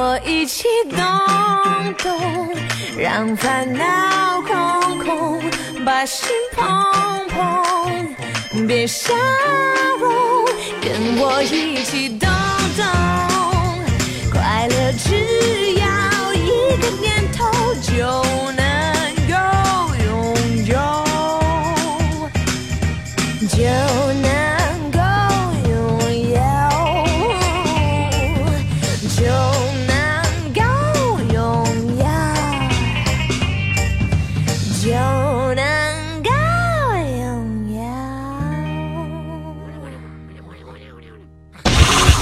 [0.00, 0.96] 我一起动
[1.96, 2.54] 动，
[2.96, 5.42] 让烦恼空空，
[5.84, 6.64] 把心碰
[7.30, 8.14] 碰，
[8.68, 9.12] 别笑
[9.98, 10.44] 容。
[10.80, 12.30] 跟我一起动
[12.76, 12.86] 动，
[14.30, 15.84] 快乐只要
[16.32, 17.44] 一个念头
[17.82, 17.90] 就
[18.52, 18.62] 能
[19.26, 19.34] 够
[20.04, 20.06] 拥
[20.66, 20.72] 有。
[23.48, 23.56] 就
[24.22, 24.37] 能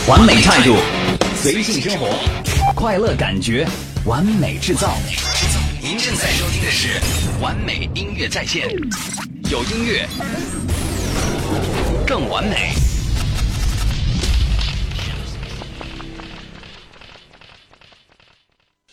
[0.09, 0.77] 完美态度，
[1.35, 2.07] 随性生活，
[2.77, 3.67] 快乐感觉，
[4.05, 4.95] 完美制造。
[5.83, 7.01] 您正在收听的是
[7.41, 8.69] 完美音乐在线，
[9.51, 10.07] 有音乐
[12.07, 12.73] 更完美。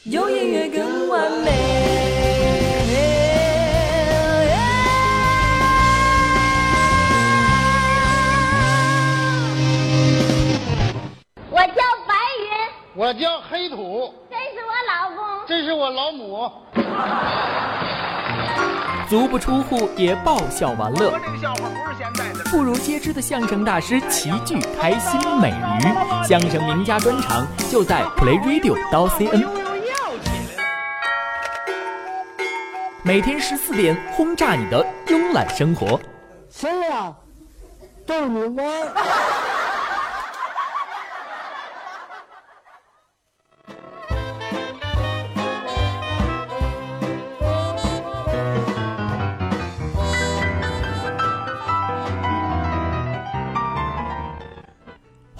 [0.05, 1.72] 有音乐更完美。
[13.03, 15.25] 我叫黑土，这是我老公。
[15.45, 16.49] 这是我老母。
[19.09, 21.11] 足不出户也爆笑玩乐，
[22.45, 29.49] 妇孺皆知的相声大师齐聚开心美人鱼，相声名家专场就在 Play Radio 刀 CN。
[33.03, 35.99] 每天十四点轰炸你的慵懒生活。
[36.49, 37.13] 谁呀？
[38.07, 38.65] 逗你玩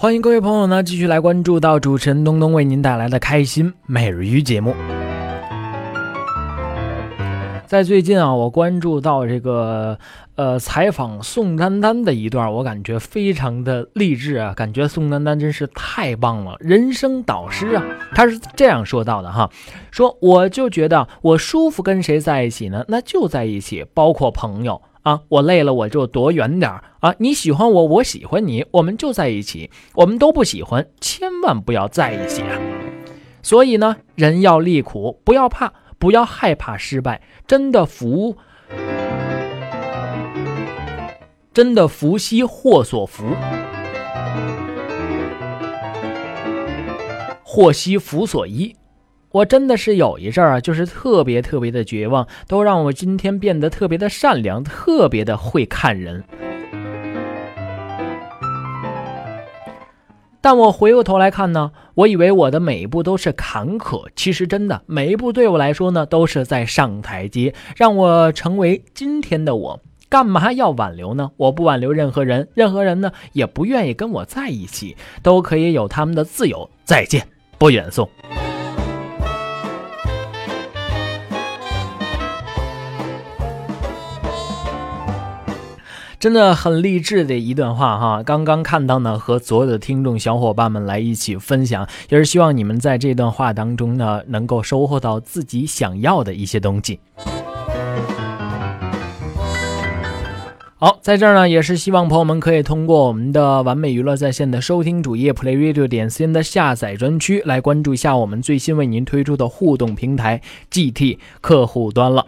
[0.04, 4.74] 欢迎各位朋友呢，继续来关注到主持人东东为您带来的开心每日鱼节目。
[7.66, 9.98] 在最近啊，我关注到这个
[10.34, 17.82] 呃采访宋丹丹的一段，我感觉非常的励志啊，感觉宋丹丹真是太棒了，人生导师啊。
[18.14, 19.50] 她是这样说到的哈，
[19.90, 24.82] 说我就觉得我舒服跟谁在一起呢，那就在一起，包括朋友。
[25.04, 26.70] 啊，我累了我就躲远点
[27.00, 27.14] 啊！
[27.18, 32.58] 你喜欢我，我喜欢你，我们就在一起；我们都不喜欢，千万不要在一起啊！
[33.42, 38.38] 所以呢，人要利苦，不要怕，不要害怕失败，真的福，
[41.52, 43.24] 真的福兮祸所伏，
[47.42, 48.74] 祸兮福所依。
[49.34, 56.22] 我真的是有一阵儿啊，就是特别特别的绝望，都让我今天变得特别的善良，特别的会看人。
[60.40, 69.80] 但我回过头来看呢，我以为我的每一步都是坎坷，其实真的每一步对我来说呢，都是在上台阶，让我成为今天的我。
[70.08, 71.32] 干嘛要挽留呢？
[71.36, 76.70] 我不挽留任何人，任何人呢也不愿意跟我在一起，都可以有他们的自由。
[76.84, 77.26] 再见，
[77.58, 78.08] 不远送。
[86.24, 88.22] 真的很励志的一段话哈！
[88.22, 96.98] 刚刚看到呢，和所有的听众小伙伴们来一起分享，也是希望你们在这段话当中呢，能够收获到自己想要的一些东西。
[100.76, 112.24] 好，在这儿呢，也是希望朋友们可以通过我们的完美娱乐在线的收听主页 playradio 点 cn 的下载专区来关注一下我们最新为您推出的互动平台 GT 客户端了。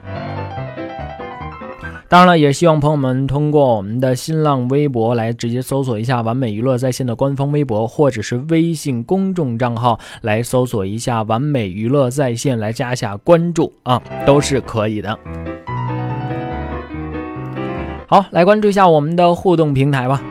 [2.08, 15.18] 当然了，也希望朋友们通过我们的新浪微博来直接搜索一下“完美娱乐在线”的官方微博，或者是微信公众账号来搜索一下“完美娱乐在线”来加下关注啊，都是可以的。
[18.06, 20.22] 好，来关注一下我们的互动平台吧。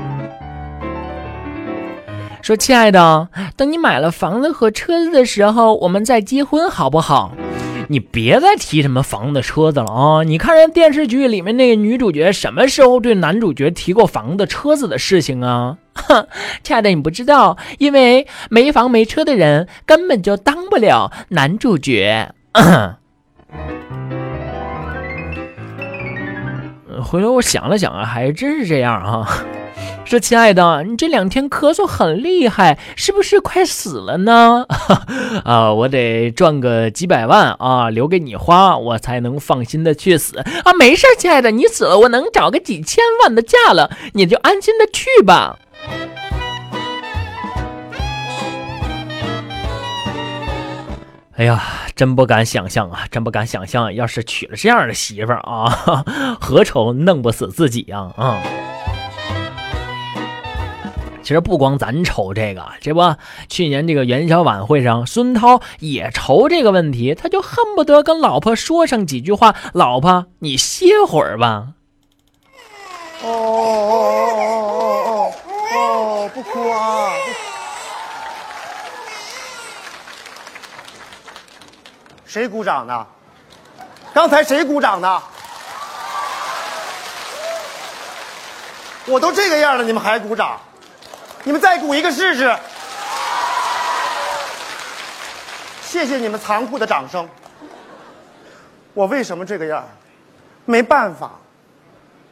[2.42, 3.28] 说，亲爱的，
[3.58, 7.34] 等你买了房子和车子的时候，我们再结婚好不好？
[7.88, 10.24] 你别再提什么房子、车子了啊！
[10.24, 15.78] 你看人电视剧里面那个女主角，什么时候对男主角提过房子、车子的事情啊？
[15.94, 16.28] 哼，
[16.64, 22.34] 亲爱的，你不知道，因为没房没车的人根本就当不了男主角。
[27.04, 29.28] 回头我想了想啊，还真是这样啊。
[30.06, 34.66] 说，亲爱的，你这两天咳嗽很厉害，是不是快死了呢？
[35.44, 40.74] 啊，我得赚个几百万啊，留给你花，我才能放心的去死啊。
[40.74, 45.58] 没事，亲爱的，你死了，我能找个几千万的嫁了，你就安心的去吧。
[51.38, 51.62] 哎呀，
[51.96, 56.06] 真不敢想象啊，真不敢想象，要是娶了这样的媳妇儿啊，
[56.40, 58.12] 何愁弄不死自己呀？
[58.16, 58.40] 啊！
[61.26, 63.16] 其实不光咱愁这个，这不，
[63.50, 71.70] 去年这个元宵晚会上，孙涛也愁这个问题，他就恨不得跟老婆说上几句话：“老婆，你歇会儿吧。”
[73.26, 73.34] 哦哦
[74.38, 75.34] 哦哦哦
[75.74, 76.30] 哦哦！
[76.32, 77.10] 不哭啊！
[82.28, 83.04] 谁鼓掌呢？
[84.14, 85.20] 刚才谁鼓掌呢？
[89.08, 90.60] 我都这个样了，你们还鼓掌？
[91.46, 92.58] 你们再鼓一个试试！
[95.84, 97.30] 谢谢你们残酷的掌声。
[98.96, 99.88] 我为什么这个样？
[100.66, 101.34] 没办法，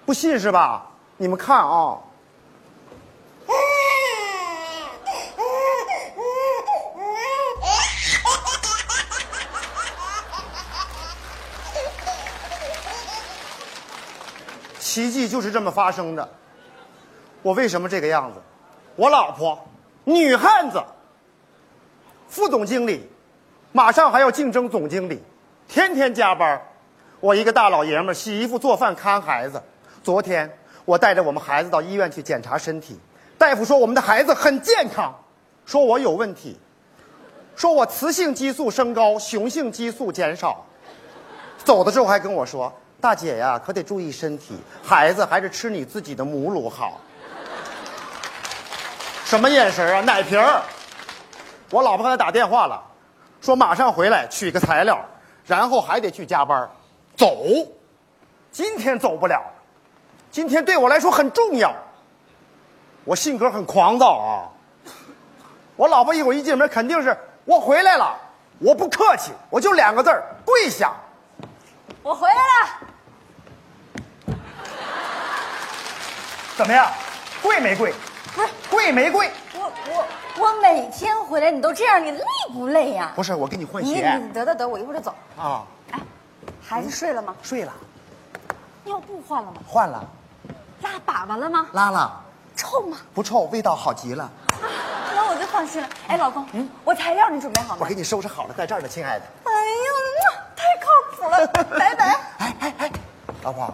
[0.03, 0.87] 不信是吧？
[1.17, 1.99] 你们看啊！
[14.79, 16.27] 奇迹就是这么发生的。
[17.43, 18.41] 我为什么这个样子？
[18.95, 19.59] 我老婆，
[20.03, 20.81] 女汉子，
[22.27, 23.09] 副总经理，
[23.71, 25.19] 马上还要竞争总经理，
[25.67, 26.61] 天天加班。
[27.19, 29.61] 我一个大老爷们儿，洗衣服、做饭、看孩子。
[30.03, 30.51] 昨天
[30.85, 32.99] 我带着我们孩子到医院去检查身体，
[33.37, 35.11] 大夫说我们的孩子很健康，
[35.65, 36.59] 说我有问题，
[37.55, 40.63] 说我雌性激素升高，雄性激素减少。
[41.63, 42.71] 走的时候还跟我说
[43.01, 46.99] ：“大姐呀，可得注意身体，孩子还是吃你自己的母乳好。”
[49.25, 50.01] 什么眼神啊？
[50.01, 50.61] 奶瓶儿！
[51.69, 52.79] 我老婆刚才打电话了，
[53.41, 54.99] 说马上回来取个材料，
[55.45, 56.69] 然后还得去加班
[57.15, 57.43] 走，
[58.51, 59.41] 今天走不了，
[60.29, 61.73] 今天对我来说很重要。
[63.05, 64.49] 我性格很狂躁啊，
[65.75, 68.15] 我老婆一会儿一进门肯定是我回来了，
[68.59, 70.93] 我不客气，我就两个字儿跪下。
[72.03, 72.69] 我回来了。
[76.55, 76.87] 怎么样？
[77.41, 77.91] 跪没跪？
[78.35, 79.31] 不是贵没贵？
[79.53, 80.05] 我我
[80.43, 83.11] 我每天回来你都这样，你累不累呀？
[83.15, 85.13] 不是，我给你换你鞋你得得得，我一会儿就走。
[85.37, 85.99] 啊，哎
[86.65, 87.35] 孩子睡了吗？
[87.43, 87.71] 睡了，
[88.83, 89.57] 尿布换了吗？
[89.67, 90.03] 换了，
[90.81, 91.67] 拉粑粑了吗？
[91.73, 92.21] 拉了，
[92.55, 92.97] 臭吗？
[93.13, 94.23] 不臭，味道好极了。
[94.23, 94.65] 啊，
[95.13, 95.87] 那我就放心了。
[96.07, 97.93] 哎，老公，嗯，我材料你准备好吗我给？
[97.93, 99.25] 你收拾好了，在这儿呢，亲爱的。
[99.43, 99.51] 哎
[100.23, 101.47] 呀，太靠谱了，
[101.77, 102.05] 拜拜。
[102.39, 102.91] 哎哎哎，
[103.43, 103.71] 老婆，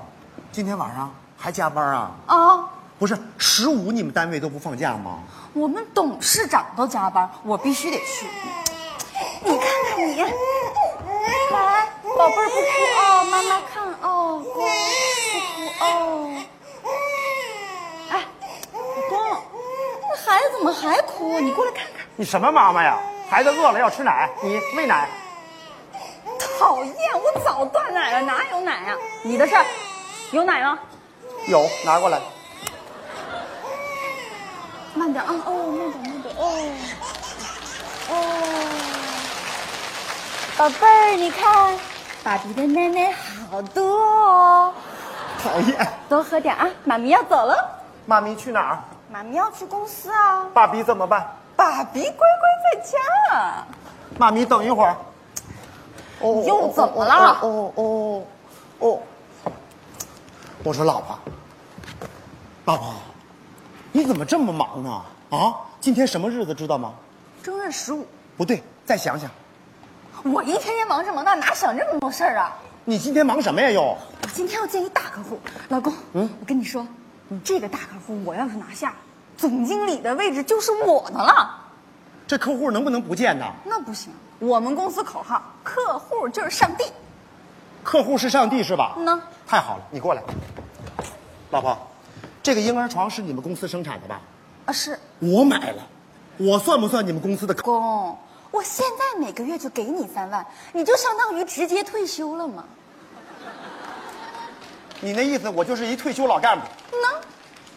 [0.51, 2.11] 今天晚上还加班啊？
[2.27, 2.69] 啊，
[3.00, 5.20] 不是十五，你们单位都不放假吗？
[5.53, 8.27] 我们董事长都加班，我必须得去。
[9.41, 10.27] 你看看你，来，
[12.18, 12.62] 宝贝儿不哭
[13.00, 14.65] 哦，妈妈看哦，乖，
[15.34, 16.44] 不哭哦。
[18.12, 18.25] 哎，
[18.74, 18.79] 老
[19.10, 19.18] 公，
[20.10, 21.39] 那孩子怎么还哭？
[21.39, 22.06] 你过来看看。
[22.18, 23.00] 你什么妈妈呀？
[23.29, 25.08] 孩子饿了要吃奶，你喂奶。
[26.60, 28.98] 讨厌，我早断奶了，哪有奶啊？
[29.24, 29.65] 你的事儿，
[30.32, 30.77] 有奶吗？
[31.48, 32.20] 有，拿过来。
[35.00, 36.44] 慢点啊，哦，慢点，慢点，哦，
[38.10, 38.13] 哦。
[40.58, 41.79] 宝贝儿，你看，
[42.22, 43.13] 爸比的奶奶
[43.50, 44.74] 好多哦，
[45.41, 45.88] 讨厌。
[46.10, 46.68] 多喝点啊。
[46.84, 47.56] 妈咪要走了，
[48.06, 48.79] 妈咪去哪儿？
[49.10, 50.46] 妈咪要去公司啊。
[50.53, 51.25] 爸比怎么办？
[51.56, 52.98] 爸比乖乖在家。
[54.18, 54.98] 妈咪等一会儿。
[56.20, 58.22] 哦又怎么了哦哦哦
[58.79, 59.00] 哦。
[60.62, 61.18] 我说老婆，
[62.65, 62.94] 老婆，
[63.91, 65.01] 你怎么这么忙呢？
[65.31, 66.93] 啊，今天什么日子知道吗？
[67.41, 68.05] 正月十五，
[68.38, 69.29] 不对，再想想，
[70.24, 72.55] 我一天天忙这忙那，哪想这么多事儿啊？
[72.86, 73.69] 你今天忙什么呀？
[73.69, 73.98] 又我
[74.34, 76.86] 今天要见一大客户，老公，嗯，我跟你说，
[77.27, 78.93] 你这个大客户我要是拿下，
[79.38, 81.55] 总经理的位置就是我的了。
[82.27, 83.46] 这客户能不能不见呢？
[83.63, 86.84] 那不行，我们公司口号，客户就是上帝。
[87.84, 88.93] 客户是上帝是吧？
[88.98, 90.22] 嗯呢太好了，你过来。
[91.50, 91.75] 老婆，
[92.50, 94.20] 这个婴儿床是你们公司生产的吧？
[94.65, 95.88] 啊，是我买了，
[96.38, 97.62] 我算不算你们公司的客？
[97.62, 98.18] 公，
[98.50, 102.65] 我现在每个月就给你三万，你就相当于直接退休了吗。
[105.00, 107.22] 你那意思我就是一退休老干部，呢，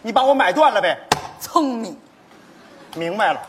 [0.00, 0.99] 你把我买断了呗？
[1.38, 1.95] 聪明。
[2.97, 3.43] 明白了，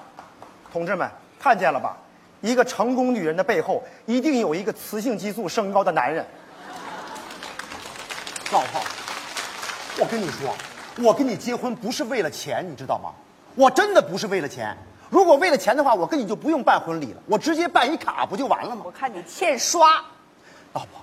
[0.73, 1.95] 同志们看见了吧？
[2.41, 6.25] 一个成功女人的背后，一定有一个雌性激素升高的男人。
[8.51, 8.81] 老婆，
[10.01, 10.53] 我跟你说，
[11.01, 13.11] 我跟你结婚不是为了钱，你知道吗？
[13.55, 14.75] 我真的不是为了钱。
[15.09, 18.91] 如果为了钱的话，我跟你就不用办婚礼了，我直接办一卡不就完了吗我？
[18.91, 20.03] 看你欠刷，
[20.73, 20.99] 老婆，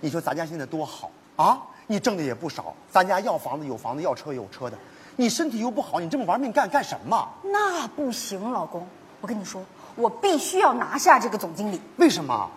[0.00, 1.60] 你说咱家现在多好啊！
[1.86, 4.78] 你挣的也不少，咱家要房子有房子，要车有车的。
[5.16, 7.28] 你身体又不好，你这么玩命干干什么？
[7.42, 8.86] 那不行，老公，
[9.20, 9.62] 我跟你说，
[9.94, 12.48] 我必须要拿下这个总经理，为什么？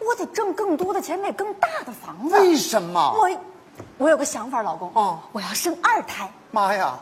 [0.00, 2.34] 我得挣更多的钱，买更大的房子。
[2.34, 3.12] 为什么？
[3.16, 3.28] 我，
[3.98, 6.30] 我有个想法，老公，哦我要生二胎。
[6.52, 6.96] 妈呀！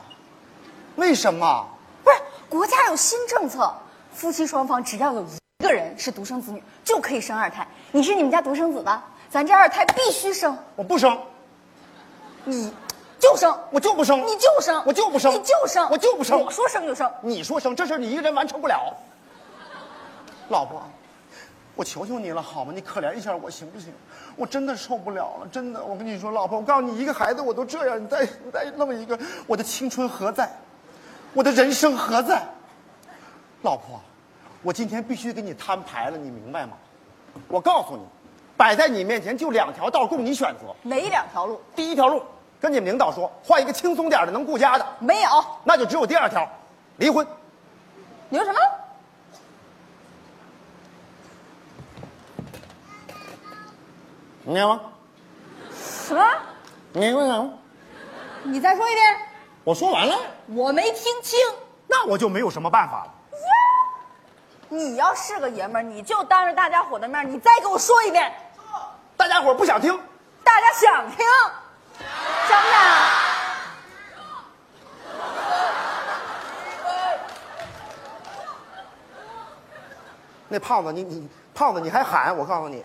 [0.97, 1.69] 为什么？
[2.03, 2.17] 不是，
[2.49, 3.73] 国家有新政策，
[4.13, 7.69] 夫妻双方只要有一个人是独生子女，就可以生二胎。
[7.93, 9.05] 你是你们家独生子吧？
[9.29, 11.21] 咱这二胎必须生，我不生，
[12.45, 12.73] 你
[13.19, 16.41] 就生，我就不生，你就生，我就不生，你就生，我就不生。
[16.41, 17.13] 我说生就生。
[17.21, 18.97] 你说生，这事你一个人完成不了。
[20.49, 20.83] 老婆，
[21.75, 22.73] 我求求你了，好吗？
[22.75, 23.93] 你可怜一下我行不行？
[24.37, 25.83] 我真的受不了了，真的。
[25.83, 30.49] 我跟你说，老婆，我告诉你，一个孩子我都这样，你再你再弄一个，我的青春何在？
[31.33, 32.43] 我的人生何在？
[33.63, 34.01] 老婆，
[34.63, 36.73] 我今天必须给你摊牌了，你明白吗？
[37.49, 38.03] 我告诉你，
[38.57, 40.75] 摆在你面前就两条道供你选择。
[40.83, 41.61] 哪两条路？
[41.75, 42.23] 第一条路，
[42.61, 45.31] 跟你们领导说，换一个轻松点的、能顾家的，没有。
[45.65, 46.47] 那就只有第二条，
[46.99, 47.27] 离婚。
[48.29, 48.59] 你说什么？
[54.49, 54.81] 你明白吗？
[55.75, 56.25] 什么？
[56.93, 57.53] 你明白吗？
[58.45, 59.19] 你再说一遍。
[59.65, 61.37] 我说完了，我没听清。
[61.89, 63.13] 那我就没有什么办法了。
[64.69, 68.33] 你要是个爷们儿，你就当着大家伙的面，你再给我说一遍。
[69.17, 69.99] 大家伙不想听，
[70.45, 71.27] 大家想听，
[72.49, 72.81] 想不想？
[80.47, 82.37] 那胖子，你你胖子，你还喊？
[82.37, 82.85] 我告诉你，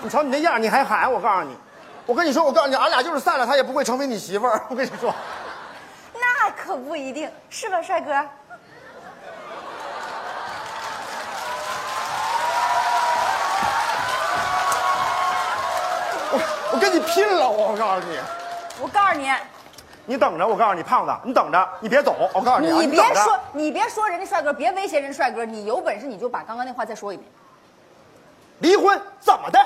[0.00, 1.10] 你瞧你那样，你还喊？
[1.10, 1.56] 我告诉你，
[2.04, 4.60] 我跟你说，我告诉你，俺俩就是散了，他也不会成为你媳妇儿。
[4.68, 5.14] 我跟你说，
[6.12, 8.12] 那可不一定，是吧，帅哥？
[16.32, 16.40] 我
[16.72, 17.48] 我跟你拼了！
[17.48, 18.18] 我我告诉你，
[18.80, 19.30] 我告诉你，
[20.04, 20.46] 你等着！
[20.46, 22.28] 我告诉你，胖子，你等着，你别走！
[22.34, 25.44] 我告诉你啊，你别说，你别说人家帅哥，别威胁人家帅哥。
[25.44, 27.26] 你有本事你就把刚刚那话再说一遍。
[28.58, 29.58] 离婚怎么的？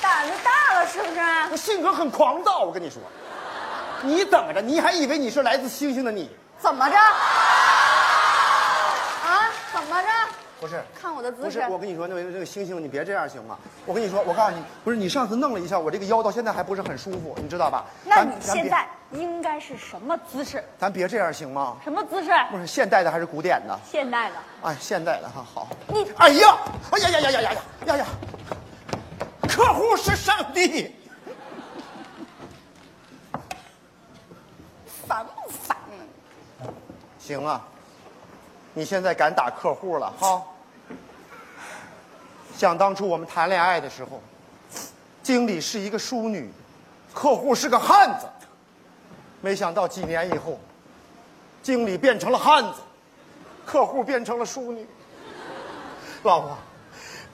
[0.00, 1.20] 胆子大了是不是？
[1.52, 3.00] 我性格很狂躁，我跟你说，
[4.02, 6.30] 你等着，你还以为你是来自星星的你？
[6.58, 6.96] 怎么着？
[9.26, 9.48] 啊？
[9.72, 10.08] 怎么着？
[10.60, 13.56] 不是，看我的姿势不是，我跟你说，那个那个星星，你别这样行吗？
[13.86, 17.84] 我跟你说，我告诉你，不是你上次弄了一下，我这个腰到现在还不是很舒服，你知道吧？
[18.04, 20.62] 那你现在应该是什么姿势？
[20.78, 21.76] 咱别这样行吗？
[21.82, 22.30] 什么姿势？
[22.50, 23.78] 不是现代的还是古典的？
[23.90, 24.34] 现代的。
[24.62, 25.68] 哎，现代的哈好。
[25.88, 26.58] 你哎呀，
[26.90, 27.52] 哎呀呀呀呀呀呀
[27.86, 28.06] 呀呀！
[29.60, 30.90] 客户是上帝，
[35.06, 35.76] 烦不烦？
[37.18, 37.62] 行啊，
[38.72, 40.42] 你现在敢打客户了哈？
[42.56, 44.22] 想当初我们谈恋爱的时候，
[45.22, 46.50] 经理是一个淑女，
[47.12, 48.26] 客户是个汉子。
[49.42, 50.58] 没想到几年以后，
[51.62, 52.80] 经理变成了汉子，
[53.66, 54.86] 客户变成了淑女。
[56.22, 56.56] 老婆，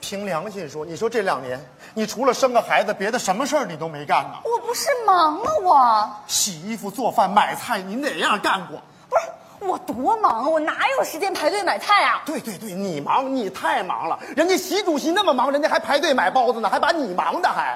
[0.01, 1.57] 凭良心说，你说这两年
[1.97, 4.37] 你除了生个孩子，别的什么事儿你都没干呢？
[4.43, 5.49] 我不是忙吗？
[5.63, 8.79] 我洗衣服、做饭、买菜，你哪样干过？
[9.09, 12.21] 不是我多忙啊，我哪有时间排队买菜啊？
[12.23, 14.19] 对对对，你忙，你太忙了。
[14.35, 17.75] 人家习主席那么忙，人家还排队买包子呢，还把你忙的还。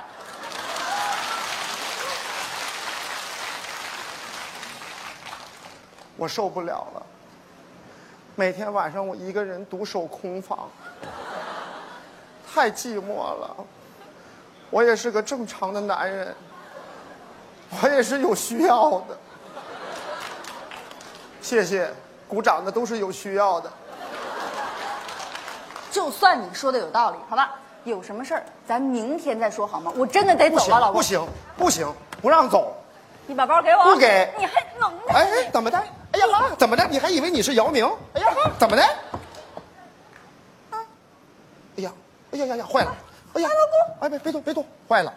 [6.16, 7.02] 我受不了了，
[8.36, 10.70] 每天晚上我一个人独守空房，
[12.54, 13.56] 太寂寞了。
[14.72, 16.34] 我也是个正常的男人，
[17.84, 19.18] 我也是有需要的。
[21.42, 21.92] 谢谢，
[22.28, 23.70] 鼓掌的都是有需要的。
[25.92, 27.52] 就算你说的有道理，好吧？
[27.84, 29.92] 有什么事儿咱明天再说好吗？
[29.98, 30.94] 我真的得走了，老，公。
[30.94, 32.74] 不行，不行，不让走。
[33.28, 33.84] 你把包给我。
[33.84, 35.14] 不给你还能耐？
[35.14, 35.78] 哎，哎怎么的？
[36.14, 36.88] 哎呀妈，怎么的？
[36.88, 37.86] 你还以为你是姚明？
[38.14, 38.84] 哎呀，怎么的？
[40.72, 40.80] 哎
[41.84, 41.92] 呀，
[42.32, 42.96] 哎呀呀呀，坏了！
[43.34, 45.14] 哎呀，老公哎别别动别动，坏了，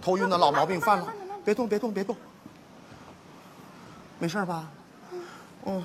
[0.00, 1.12] 头晕的老毛病犯了，
[1.44, 2.16] 别动别动别动，
[4.18, 4.68] 没事吧？
[5.64, 5.84] 嗯，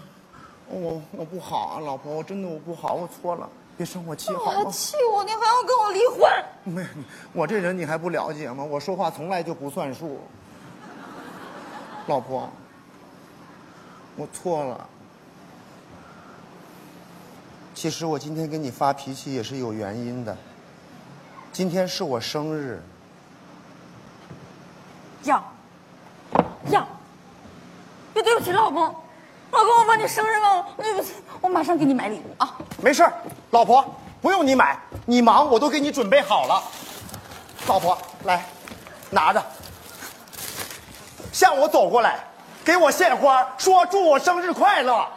[0.69, 4.63] 我我不好啊，老婆，我真的我不好，我错了，别生我气我好吗？
[4.63, 6.45] 还气我，你还要跟我离婚？
[6.75, 6.87] 没，
[7.33, 8.63] 我这人你还不了解吗？
[8.63, 10.19] 我说话从来就不算数。
[12.07, 12.49] 老婆，
[14.15, 14.89] 我错了。
[17.75, 20.35] 其实我今天跟你发脾气也是有原因的。
[21.57, 22.79] 今天是我生日，
[25.23, 25.43] 要，
[26.69, 26.87] 要！
[28.13, 28.83] 别对不起，老公，
[29.49, 32.55] 老公，我把你生日忘了，对不起，我马上给你买礼物啊！
[32.79, 33.11] 没事儿
[33.49, 33.83] 老婆
[34.21, 36.61] 不用你买，你忙我都给你准备好了。
[37.65, 38.45] 老婆，来，
[39.09, 39.43] 拿着，
[41.33, 42.19] 向我走过来，
[42.63, 45.07] 给我献花，说祝我生日快乐。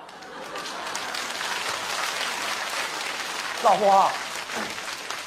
[3.63, 4.11] 老婆，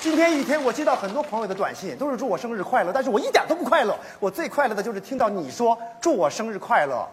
[0.03, 3.97] 今天一天我接到很多朋友的短信，都是祝我生日快乐，但是我一点都不快乐。
[4.19, 7.07] 我最快乐的就是听到你说祝我生日快乐。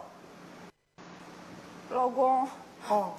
[1.90, 2.48] 老公，
[2.88, 3.12] 哦，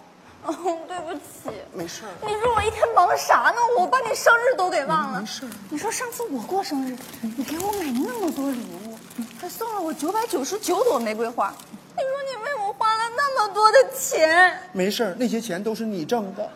[0.46, 0.56] 嗯，
[0.90, 1.56] 对不起。
[1.74, 2.10] 没事儿。
[2.22, 3.62] 你说我一天忙啥呢？
[3.80, 5.22] 我把你生日都给忘了。
[5.22, 9.00] 没事你说上次我过生日，你给我买那么多礼物，
[9.40, 11.54] 还送了我九百九十九朵玫瑰花。
[11.96, 16.50] 你说你为我花了那么多的钱，没事儿，那些钱都是你挣的。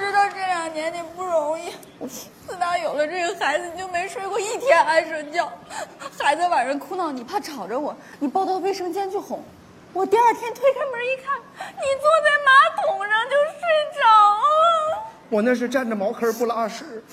[0.00, 1.74] 我知道这两年你不容易。
[2.46, 5.46] 自打有了这个孩子，你就没睡过一天安生觉。
[6.18, 9.44] 孩子晚上哭闹，你怕吵着我，你抱到卫生间去哄。
[9.92, 11.38] 我第二天推开门一看，
[11.76, 13.60] 你坐在马桶上就睡
[14.00, 15.12] 着了。
[15.28, 17.04] 我那是站着茅坑不拉屎。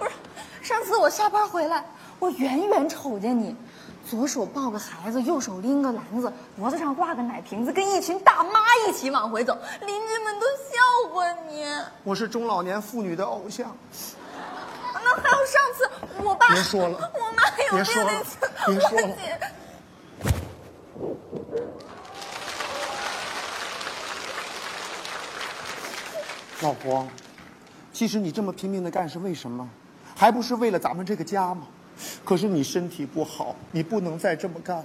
[0.00, 0.10] 不是，
[0.62, 1.84] 上次我下班回来，
[2.18, 3.54] 我远远瞅见你，
[4.04, 10.46] 左手抱个孩子，右手拎个篮子，脖子上挂个奶瓶子，跟一群大妈一起往回走，邻居们都
[11.06, 11.64] 笑话你。
[12.02, 13.76] 我是中老年妇女的偶像。
[14.92, 15.88] 那还有上次
[16.20, 19.38] 我爸，别说了我妈有别说了病那次，别说了我姐
[26.62, 27.06] 老婆，
[27.92, 29.68] 其实你这么拼命的干是为什么？
[30.16, 31.68] 还不是为了咱们这个家吗？
[32.24, 34.84] 可是你身体不好，你不能再这么干，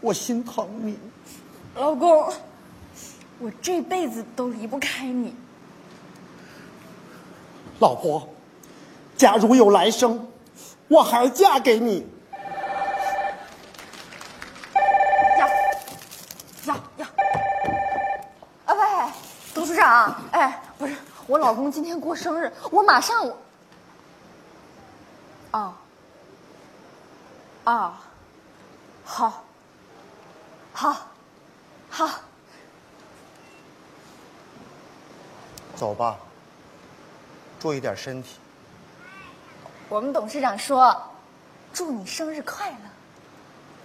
[0.00, 0.96] 我心疼你。
[1.74, 2.32] 老公，
[3.40, 5.34] 我这辈子都离不开你。
[7.80, 8.28] 老婆，
[9.16, 10.28] 假如有来生，
[10.88, 12.06] 我还嫁给你。
[15.38, 15.48] 呀
[16.66, 17.08] 呀呀！
[18.66, 19.12] 啊喂，
[19.54, 23.36] 董事长，哎，不是，我老公今天过生日，我马上我。
[25.52, 25.76] 啊。
[27.64, 28.00] 啊。
[29.04, 29.44] 好。
[30.72, 30.96] 好。
[31.88, 32.10] 好。
[35.76, 36.18] 走吧，
[37.58, 38.38] 注意点身体。
[39.88, 40.96] 我们董事长说，
[41.72, 42.76] 祝你生日快乐。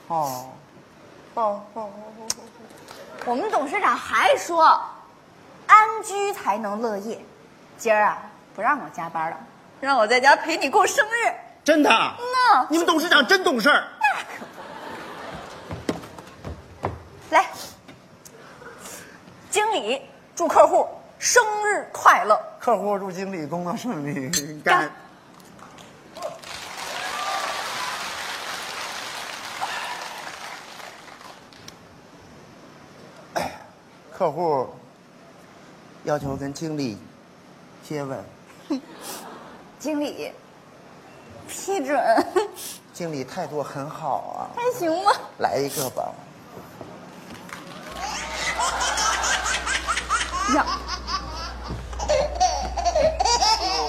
[0.07, 0.49] 哦，
[1.35, 2.27] 哦哦哦哦！
[3.25, 4.79] 我们董事长还说，
[5.65, 7.19] 安居才能乐业。
[7.77, 8.21] 今儿啊，
[8.53, 9.37] 不让我加班了，
[9.79, 11.33] 让我在家陪你过生日。
[11.63, 11.89] 真的？
[11.89, 13.87] 嗯你们董事长真懂事儿。
[13.99, 14.45] 那可
[17.29, 17.47] 不来，
[19.49, 20.01] 经理
[20.35, 22.39] 祝客户生日快乐。
[22.63, 24.89] 客户祝经理工作顺利干。
[34.13, 34.65] 客户
[36.05, 36.97] 要求跟经理
[37.83, 38.23] 接吻。
[39.77, 40.31] 经理
[41.49, 42.01] 批准。
[42.93, 44.55] 经理态度很好啊。
[44.55, 45.11] 还行吧。
[45.39, 46.13] 来一个吧。
[50.55, 51.02] 呀。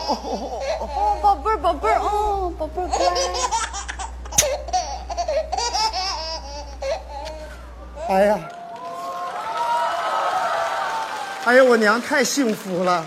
[0.08, 2.98] 哦，宝贝儿，宝贝儿，哦，宝贝儿乖。
[8.08, 8.38] 哎呀，
[11.46, 13.04] 哎呀，我娘太幸福了。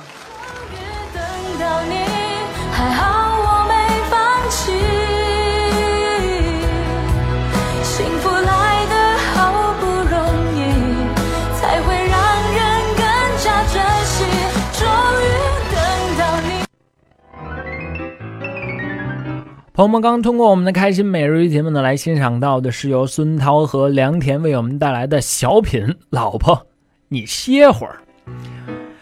[19.77, 26.65] 朋友们刚通过我们的开心每日一节目呢，来欣赏到的是由孙涛和梁田为我们带来的小品《老婆，
[27.09, 28.01] 你歇会儿》。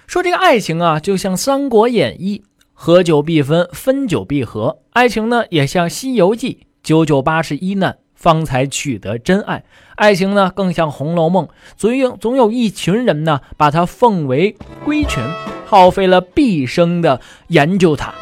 [0.06, 2.40] 说这个爱情啊，就像《三国演义》，
[2.74, 4.80] 合久必分，分久必合。
[4.92, 9.64] 爱情呢，也像《西游记》，九九八十一难，方才取得真爱。
[9.96, 11.46] 爱情呢，更像《红楼梦》，
[11.78, 15.22] 总有总有一群人呢，把它奉为圭臬，
[15.66, 18.14] 耗费了毕生的研究它。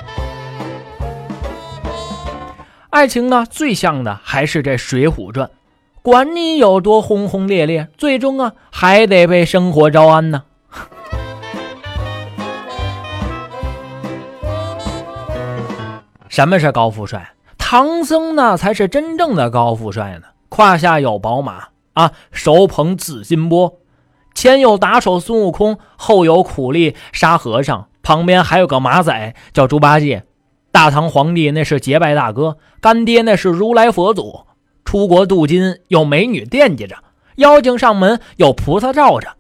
[2.94, 5.48] 爱情呢，最像的还是这《水浒传》，
[6.04, 10.44] 管你有多轰轰烈烈，最终啊，还得被生活招安呢。
[16.30, 17.34] 什么是高富帅？
[17.58, 20.28] 唐僧呢，才是真正的高富帅呢。
[20.50, 23.80] 胯下有宝马啊，手捧紫金钵，
[24.36, 30.26] 前有打手孙悟空，后有苦力沙和尚，旁边还有个马仔叫猪八戒。
[30.74, 34.42] 大唐皇帝那是结拜大哥，干爹那是如来佛祖。
[34.84, 36.96] 出国镀金有美女惦记着，
[37.36, 39.36] 妖精上门有菩萨罩着。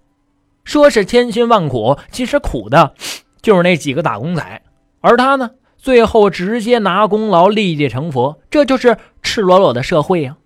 [0.63, 2.93] 说是千辛万苦，其实苦的
[3.41, 4.61] 就是那几个打工仔。
[5.01, 10.37] 而他呢，最后直接拿功劳立地成佛，这就是赤裸裸的社会呀、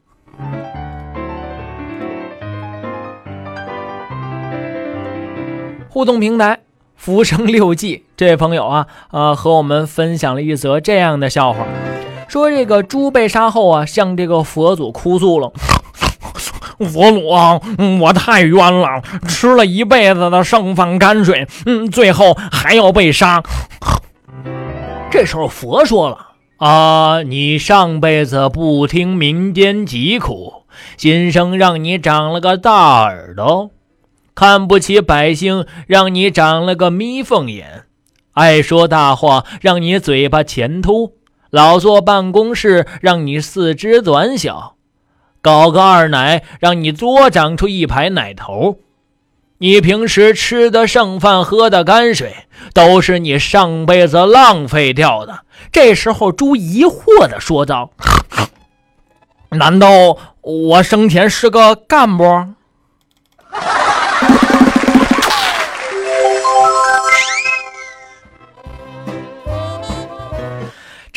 [5.89, 6.61] 互动平台
[6.97, 11.65] 浮生六记这位朋友啊，呃，和我们分享了一则这样的笑话，
[12.27, 15.53] 说这个猪被杀后啊，向这个佛祖哭诉了。
[16.79, 23.41] 佛祖啊，嗯我太冤了，吃了一辈子的剩饭泔水，嗯，最后还要被杀。
[25.09, 26.17] 这时候佛说了
[26.57, 30.65] 啊，你上辈子不听民间疾苦，
[30.97, 33.69] 今生让你长了个大耳朵，
[34.37, 37.85] 看不起百姓，让你长了个眯缝眼，
[38.33, 41.13] 爱说大话，让你嘴巴前凸，
[41.49, 44.75] 老坐办公室，让你四肢短小。
[45.41, 48.77] 搞个二奶，让你多长出一排奶头。
[49.57, 52.35] 你平时吃的剩饭、喝的泔水，
[52.75, 55.39] 都是你上辈子浪费掉的。
[55.71, 57.89] 这时候，猪疑惑地说道
[59.49, 62.23] ：“难道我生前是个干部？”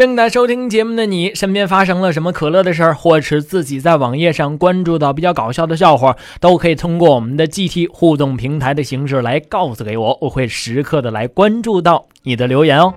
[0.01, 12.95] 正在收听节目的你，身边发生了什么可乐的事儿，或是自己在网页上关注到比较搞笑的笑话，都可以通过我们的 GT 互动平台的形式来告诉给我，我会时刻的来关注到你的留言哦。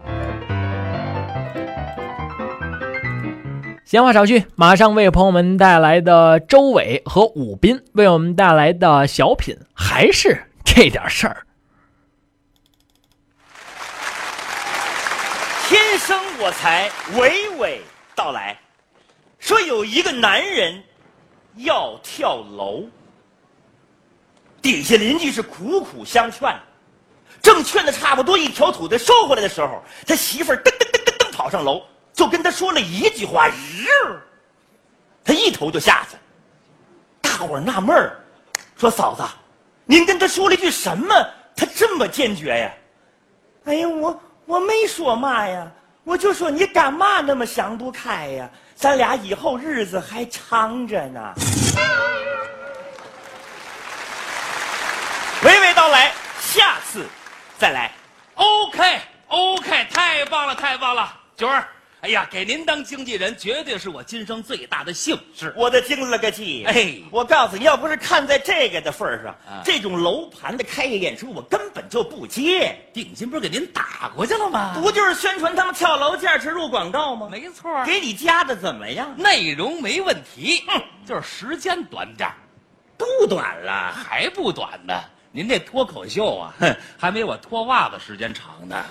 [3.83, 11.45] 闲话少叙，马上为朋友们带来的周伟和武斌为我们带来的小品，还是这点事儿。
[15.67, 17.79] 天生我才娓娓
[18.13, 18.59] 道来，
[19.39, 20.83] 说有一个男人
[21.55, 22.83] 要跳楼，
[24.61, 26.53] 底下邻居是苦苦相劝，
[27.41, 33.49] 正劝的差不多一条腿的收回来的时候，他媳妇儿噔噔噔噔噔跑上楼，就跟他说了一句话，
[35.23, 36.17] 他一头就下去。
[37.21, 38.19] 大伙儿纳闷儿，
[38.75, 39.23] 说嫂子，
[39.85, 41.15] 您跟他说了一句什么？
[41.55, 42.73] 他这么坚决呀？
[43.63, 45.71] 哎呀，我我没说嘛呀，
[46.03, 48.49] 我就说你干嘛那么想不开呀？
[48.75, 51.33] 咱俩以后日子还长着呢。
[55.41, 56.11] 娓娓道来，
[56.41, 57.05] 下次
[57.57, 57.91] 再来。
[58.35, 61.65] OK OK，太棒了太棒了，九儿，
[62.03, 65.53] 哎呀，给您当经纪人绝对是我今生最大的幸事。
[65.55, 66.65] 我的惊了个气！
[66.65, 72.77] 哎我告诉你，要不是看在这个的份儿上，啊这种楼盘的开业演出，我根本就不接。
[72.93, 74.73] 定金不是给您打过去了吗？
[74.75, 77.29] 不就是宣传他们跳楼价值入广告吗？
[77.31, 79.15] 没错，给你加的怎么样？
[79.17, 80.61] 内容没问题，
[81.05, 82.35] 就是时间短点儿
[82.97, 83.93] 不短了。
[83.93, 84.93] 还不短呢。
[85.31, 88.85] 您这脱口秀啊，哼，还没我脱袜子时间长呢。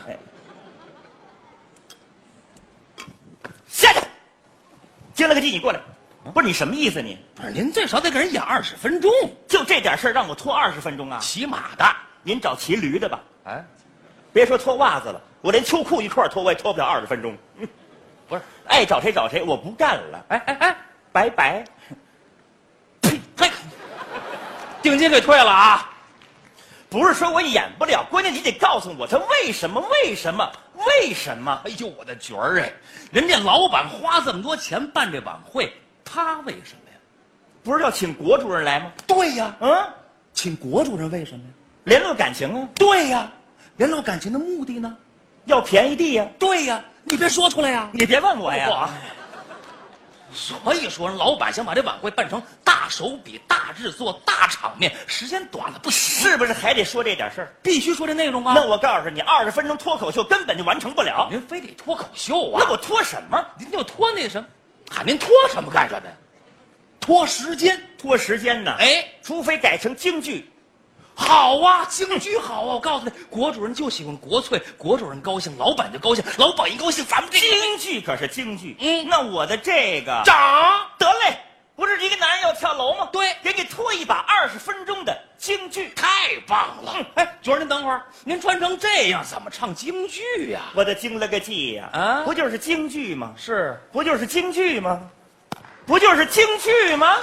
[3.68, 4.00] 下去！
[5.14, 5.80] 惊了个鸡，你过来！
[6.32, 7.18] 不是你什么意思你？
[7.34, 9.10] 不是，您最少得给人演二十分钟，
[9.48, 11.18] 就这点事儿让我拖二十分钟啊？
[11.20, 11.84] 骑马的。
[12.22, 13.20] 您找骑驴的吧。
[13.44, 13.64] 哎，
[14.32, 17.36] 别说脱袜子了，我连秋裤一块儿脱，我也脱不了二十分钟。
[17.58, 17.68] 嗯
[18.28, 20.76] 不是，爱找谁找谁，我不干了，哎哎哎，
[21.10, 21.64] 拜拜。
[23.00, 23.50] 呸呸，
[24.80, 25.91] 定金给退了啊！
[26.92, 29.82] 不是说我演不了，关键你得告诉我他为什么？
[30.04, 30.52] 为什么？
[31.00, 31.58] 为什么？
[31.64, 32.70] 哎呦，我的角儿哎，
[33.10, 35.72] 人家老板花这么多钱办这晚会，
[36.04, 36.98] 他为什么呀？
[37.64, 38.92] 不是要请国主任来吗？
[39.06, 39.88] 对呀，嗯，
[40.34, 41.50] 请国主任为什么呀？
[41.84, 43.32] 联络感情啊，对呀，
[43.78, 44.94] 联络感情的目的呢？
[45.46, 47.88] 要便宜地呀、对呀，你别说出来呀。
[47.94, 48.90] 你别问我呀。
[50.32, 57.52] 哇所以说，老板想把这晚会办成大手笔、大制作、大场面，时间短了不行，是不是还得说这点事儿？
[57.62, 58.54] 必须说这内容啊。
[58.56, 61.28] 那我告诉你，二十分钟脱口秀根本就完成不了。
[61.30, 62.62] 您非得脱口秀啊？
[62.64, 63.44] 那我脱什么？
[63.58, 64.48] 您就脱那什么？
[64.90, 66.14] 喊您脱什么干什么呀？
[67.00, 67.80] 拖时间。
[67.98, 68.74] 拖时间呢？
[68.78, 70.51] 哎，除非改成京剧。
[71.22, 72.74] 好啊，京剧好啊！
[72.74, 78.76] 我告诉你，国主人就喜欢国粹，国主人高兴，老板就高兴，老板一高兴，咱们这个京剧可是京剧。
[78.80, 80.36] 嗯那我的这个涨。
[80.98, 81.38] 得嘞，
[81.76, 83.08] 不是一个男人要跳楼吗？
[83.12, 85.92] 对给你拖一把二十分钟的京剧。
[85.94, 86.94] 太棒了！
[87.14, 91.88] 哎，主任，您等会儿，您穿成这样怎么唱京剧呀、我的惊了个记呀！
[91.92, 93.32] 啊不就是京剧吗？
[93.36, 95.00] 是，不就是京剧吗？
[95.86, 97.16] 不就是京剧吗？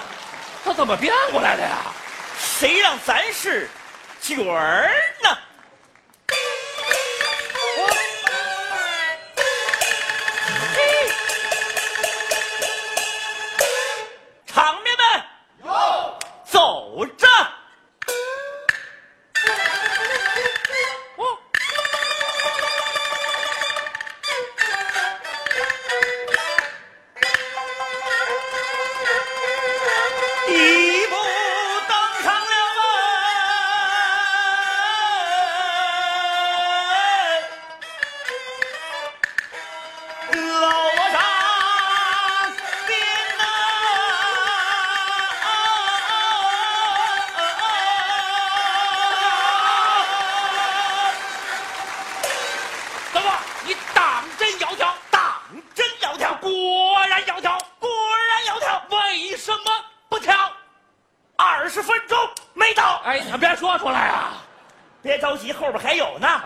[0.64, 1.78] 他怎么变过来的呀？
[2.38, 3.70] 谁让咱是
[4.30, 4.88] 角儿
[5.24, 5.38] 呢？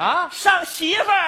[0.04, 0.30] 啊？
[0.32, 1.23] 上媳妇儿，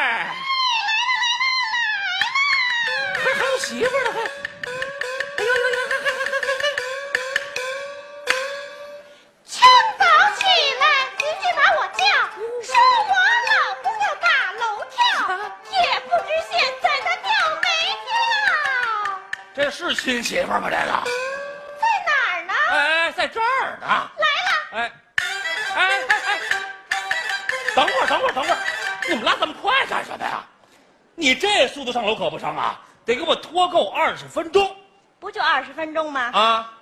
[34.06, 34.76] 二十分钟
[35.20, 36.30] 不就二十分钟吗？
[36.32, 36.75] 啊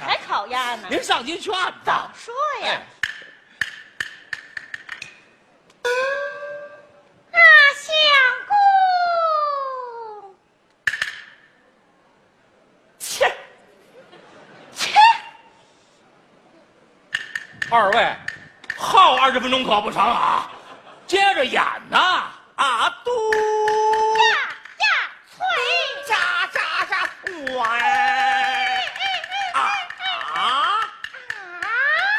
[0.00, 0.88] 还烤鸭呢？
[0.90, 1.52] 您上去劝
[1.84, 2.10] 早。
[2.14, 2.34] 说
[2.66, 2.80] 呀！
[5.82, 5.90] 哎
[7.32, 7.38] 啊，
[7.76, 7.86] 相
[8.48, 8.52] 公，
[12.98, 13.32] 切，
[14.74, 14.98] 切，
[17.70, 18.16] 二位，
[18.76, 20.50] 耗二十分钟可不成啊！
[21.06, 22.30] 接着演呐！
[22.56, 23.10] 啊嘟，
[24.30, 24.36] 呀
[24.78, 24.86] 呀，
[25.36, 25.46] 脆，
[26.06, 26.10] 喳
[26.52, 26.56] 喳
[26.88, 26.92] 喳，
[27.56, 28.84] 哇哎
[29.54, 29.56] 啊
[30.34, 30.40] 啊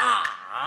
[0.00, 0.58] 啊啊！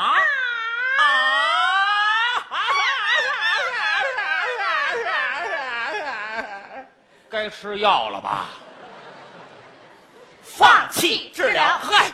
[7.29, 8.49] 该吃药了吧？
[10.43, 11.79] 放弃治疗。
[11.81, 12.11] 嗨，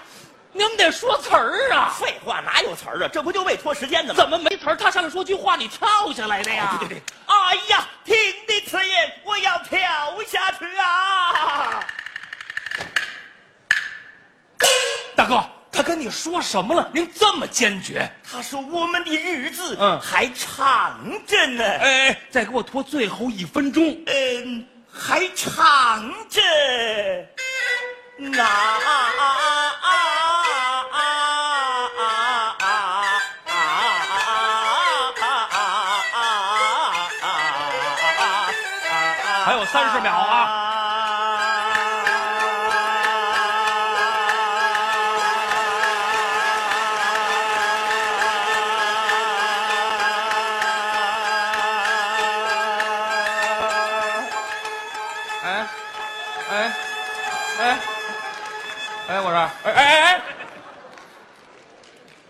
[0.54, 1.92] 您得说词儿啊！
[2.00, 3.10] 废话哪有词儿啊？
[3.12, 4.20] 这不就为拖时间呢吗？
[4.20, 4.78] 怎么没词儿？
[4.78, 6.78] 他上来说句话，你跳下来的呀？
[6.80, 8.16] 对对对，哎呀，听
[8.48, 9.80] 你此言，我要跳
[10.28, 11.84] 下去啊！
[15.16, 16.88] 大哥，他跟你说什么了？
[16.94, 18.08] 您这么坚决？
[18.32, 23.98] 他说我们的日子嗯还长着呢，哎，再给我拖最后一分钟。
[24.06, 26.42] 嗯，还唱着
[28.42, 29.60] 啊！
[39.46, 40.69] 还有三十秒啊！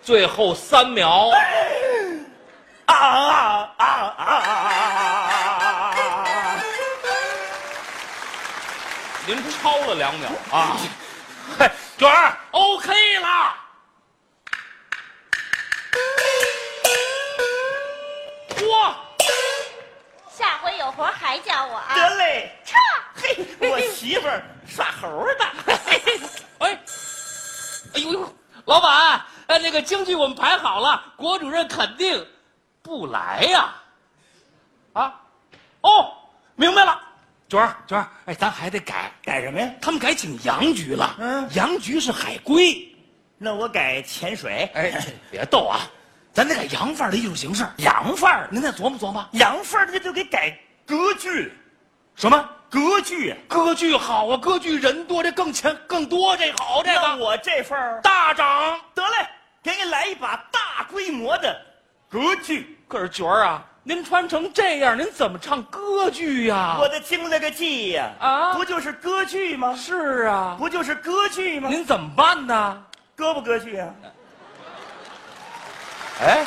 [0.10, 1.30] 最后三秒，
[2.88, 3.86] 啊啊啊
[4.18, 5.94] 啊啊！
[9.28, 10.78] 您超了两秒啊！
[11.60, 13.28] 嘿，卷儿，OK 了。
[18.68, 18.96] 哇，
[20.36, 21.94] 下回有活还叫我啊！
[21.94, 22.76] 得嘞，撤！
[23.22, 23.38] 嘿，
[23.70, 25.46] 我媳妇儿耍猴的。
[26.66, 26.80] 哎，
[27.94, 32.24] 哎呦呦，老板，呃，那个京剧我们排好了，国主任肯定
[32.84, 33.74] 不来呀、
[34.94, 35.20] 啊。
[35.82, 36.14] 哦，
[36.54, 37.02] 明白了，
[37.48, 39.68] 娟儿娟儿，哎，咱还得改，改什么呀？
[39.82, 41.16] 他们改请洋局了。
[41.18, 42.96] 嗯洋局是海归。
[43.40, 44.70] 那我改潜水。
[44.76, 45.80] 哎， 别逗啊，
[46.32, 47.66] 咱得改洋范儿的艺术形式。
[47.78, 51.52] 洋范儿，您再琢磨琢磨，洋范儿，那就给改歌剧。
[52.14, 52.38] 什么
[52.70, 53.36] 歌剧？
[53.48, 54.38] 歌剧好啊？
[54.38, 58.80] 歌剧人多，这更钱更多，这好，这个那我这份儿大涨。
[58.94, 59.28] 得嘞，
[59.62, 61.60] 给你来一把大规模的
[62.10, 62.78] 歌剧。
[62.88, 66.78] 可是角儿啊，您穿成这样，您怎么唱歌剧呀？
[66.80, 68.10] 我的听了个记呀！
[68.20, 69.76] 啊不就是歌剧吗？
[69.76, 71.70] 是啊，不就是歌剧吗？
[71.70, 72.84] 您怎么办呢？
[73.16, 73.94] 歌不歌剧啊？
[76.22, 76.46] 哎，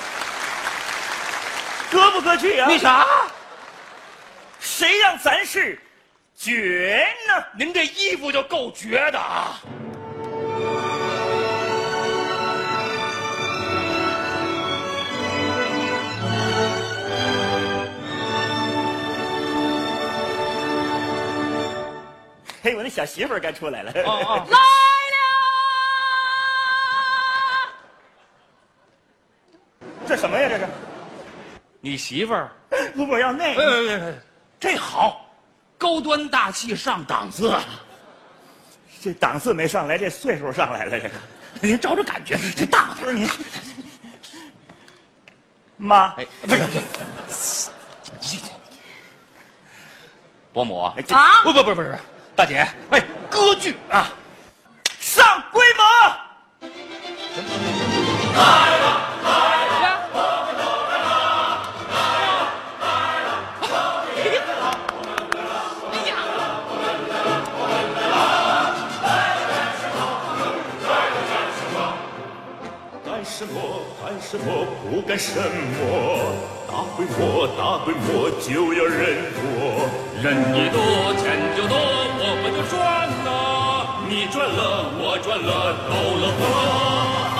[1.90, 2.68] 歌不歌剧啊？
[2.68, 3.06] 你啥，
[4.58, 5.80] 谁让咱是
[6.36, 7.44] 绝呢？
[7.56, 9.60] 您这衣服就够绝的啊！
[22.62, 23.90] 嘿，我那小媳妇儿该出来了。
[24.04, 24.56] 哦哦， 来
[29.88, 30.06] 了！
[30.06, 30.48] 这什么呀？
[30.48, 30.68] 这是？
[31.80, 32.52] 你媳妇儿，
[32.94, 34.14] 不，我要那哎个。
[34.60, 35.28] 这好，
[35.76, 37.64] 高端大气上档次啊！
[39.00, 41.00] 这档次没上来，这岁数上来了。
[41.00, 41.10] 这个，
[41.60, 43.28] 您找找感觉，这大不是您，
[45.76, 47.70] 妈，哎，不是，
[50.52, 50.94] 伯母啊
[51.42, 51.98] 不不不不是，
[52.34, 54.08] 大姐，哎，歌剧啊，
[54.98, 55.82] 上规模。
[73.04, 73.60] 干什么？
[74.02, 74.66] 干什么？
[74.90, 76.61] 不干什么？
[76.72, 79.44] 大规模，大规模就要人多，
[80.22, 80.80] 人一多
[81.20, 82.80] 钱就多，我们就赚
[83.26, 84.00] 了！
[84.08, 87.31] 你赚了，我赚了，都乐呵。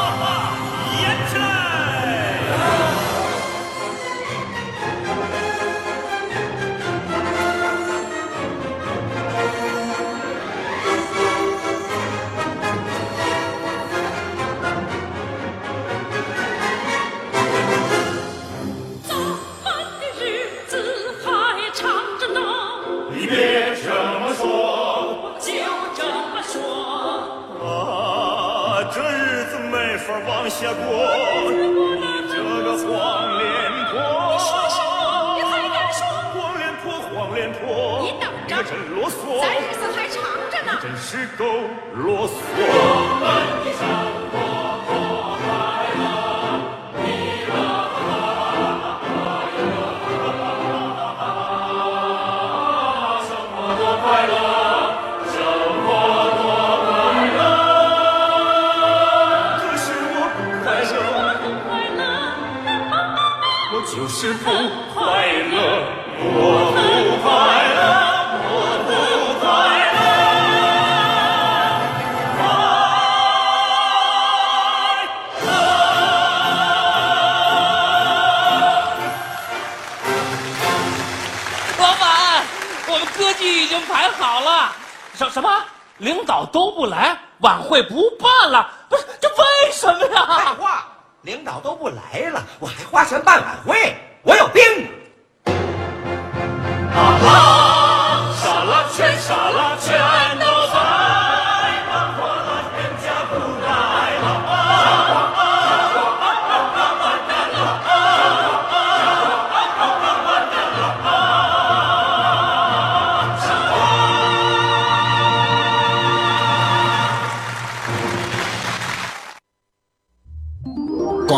[41.43, 42.12] ficou.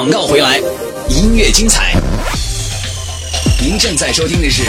[0.04, 0.58] 广告回来，
[1.08, 1.94] 音乐精彩。
[3.58, 4.62] 您正在收听的是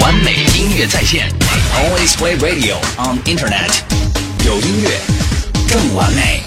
[0.00, 1.30] 完美音乐在线
[1.72, 3.80] ，Always Play Radio on Internet，
[4.44, 4.90] 有音乐
[5.72, 6.42] 更完美。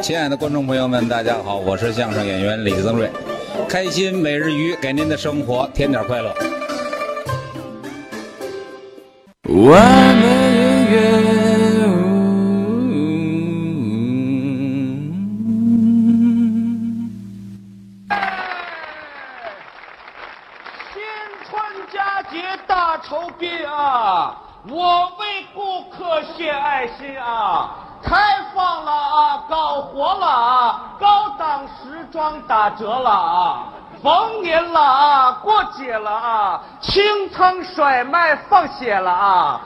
[0.00, 3.10] 亲爱的观众朋友们，大家好，我是相声演员李增瑞，
[3.68, 6.34] 开心每日鱼给您的生活添点快乐。
[9.50, 11.19] 完美音乐。
[38.70, 39.60] 卖放血了啊！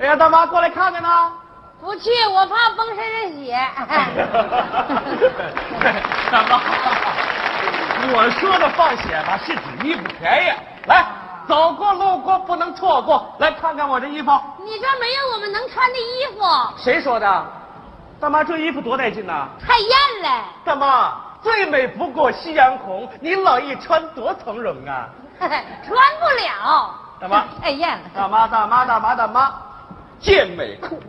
[0.00, 1.08] 哎呀，大妈过来看看呢。
[1.80, 3.54] 不去，我怕崩身上血。
[6.32, 6.60] 大妈，
[8.12, 10.52] 我说的放血吧，是指衣服便宜。
[10.86, 11.06] 来，
[11.46, 14.30] 走过路过不能错过，来看看我这衣服。
[14.64, 16.42] 你这没有我们能穿的衣服，
[16.76, 17.46] 谁说的？
[18.18, 19.46] 大妈，这衣服多带劲呐！
[19.64, 19.90] 太艳
[20.22, 20.44] 了。
[20.64, 21.12] 大妈，
[21.46, 25.08] 最美不过夕阳红，您老一穿多从容啊！
[25.38, 25.54] 穿
[25.86, 26.92] 不了。
[27.20, 28.02] 大妈，太艳了。
[28.12, 29.54] 大妈，大妈，大妈，大妈，
[30.18, 31.00] 健美裤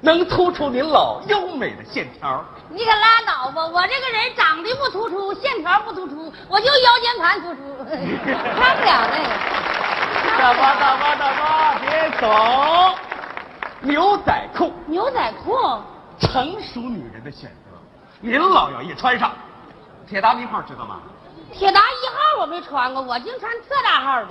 [0.00, 2.44] 能突出您老优美的线条。
[2.68, 3.66] 你可拉倒吧！
[3.66, 7.60] 我这个人长得不突出，线条不突出，我就腰间盘突出，
[8.54, 9.26] 穿不了那个。
[10.38, 12.94] 大妈，大妈，大妈，别走！
[13.80, 15.58] 牛仔裤，牛仔裤，
[16.20, 17.76] 成熟女人的选择，
[18.20, 19.32] 您老要一穿上，
[20.12, 21.00] 铁达尼号知道吗？
[21.54, 24.28] 铁达一号我没穿过，我净穿特大号的。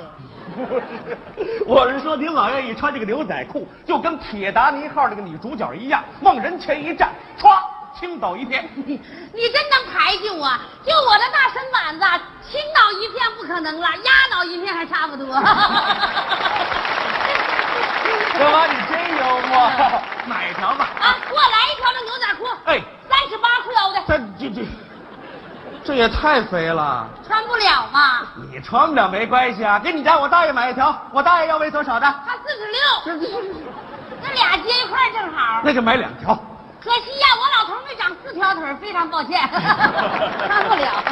[1.65, 7.49] 我是说，您老愿意穿这个牛仔裤，就跟铁达尼号这个女主角一样，往人前一站，歘，
[7.99, 8.69] 倾倒一片。
[8.75, 8.99] 你
[9.49, 10.47] 真能排挤我！
[10.85, 12.05] 就我这大身板子，
[12.47, 15.33] 倾倒一片不可能了，压倒一片还差不多。
[15.33, 15.41] 大
[18.51, 19.67] 妈，你真幽默，
[20.29, 20.89] 买一条吧。
[21.01, 22.79] 啊，给我来一条这牛仔裤，哎，
[23.09, 24.61] 三十八裤腰的，这这这，
[25.83, 27.07] 这也太肥了。
[27.27, 28.21] 穿不了嘛。
[28.51, 32.05] 你穿不了没关系啊，给你家我大爷买一条，我大爷腰围多少的？
[32.25, 32.79] 他四十六，
[34.23, 35.61] 这俩接一块儿正好。
[35.63, 36.37] 那就买两条。
[36.83, 41.03] 可惜呀、我老头没长四条腿，非常抱歉， 穿不了。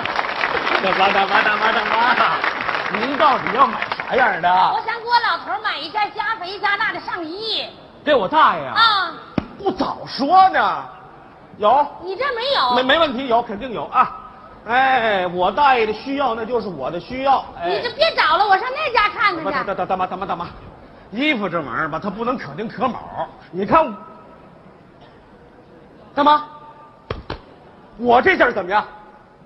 [0.83, 4.81] 大妈，大妈，大妈，大妈，您到底要买啥样的我？
[4.85, 7.65] 想给我老头买一件加肥加大的上衣
[8.03, 8.75] 给我大爷啊？
[8.75, 9.13] 啊！
[9.59, 10.83] 不早说呢。
[11.57, 12.73] 有，你这没有？
[12.75, 14.09] 没没问题，有肯定有啊。
[14.65, 17.43] 哎，我大爷的需要那就是我的需要。
[17.59, 19.67] 哎，你就别找了，我上那家看看去。
[19.67, 20.47] 大大大妈大妈大妈，
[21.11, 23.27] 衣服这玩意儿吧，它不能可丁可卯。
[23.51, 23.91] 你看，
[26.13, 26.45] 大妈，
[27.97, 28.85] 我这件怎么样？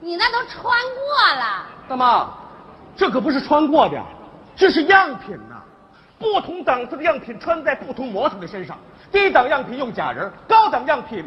[0.01, 2.29] 你那都穿过了，大妈，
[2.97, 4.01] 这可不是穿过的，
[4.55, 5.55] 这是样品呐、
[6.19, 8.77] 不同档次的样品穿在不同模特的身上，
[9.11, 11.25] 低档样品用假人，高档样品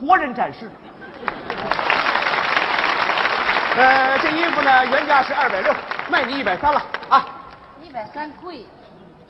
[0.00, 0.68] 活人展示。
[3.76, 5.72] 呃，这衣服呢，原价是二百六，
[6.08, 7.26] 卖你一百三了啊。
[7.82, 8.66] 一百三贵。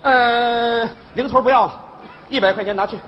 [0.02, 1.80] 呃，零头不要了，
[2.28, 2.98] 一百块钱拿去，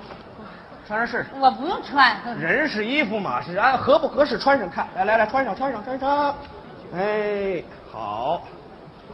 [0.87, 1.29] 穿上试试。
[1.39, 2.15] 我不用穿。
[2.39, 4.87] 人是衣服，马是鞍，合不合适穿上看。
[4.95, 6.35] 来来来，穿上穿上穿上。
[6.95, 8.41] 哎，好。